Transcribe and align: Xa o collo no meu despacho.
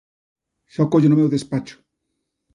Xa 0.73 0.81
o 0.85 0.89
collo 0.91 1.09
no 1.09 1.19
meu 1.19 1.29
despacho. 1.35 1.77